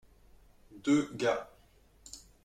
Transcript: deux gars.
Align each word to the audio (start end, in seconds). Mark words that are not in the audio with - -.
deux 0.83 1.11
gars. 1.13 1.47